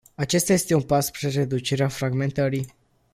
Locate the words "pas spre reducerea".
0.81-1.87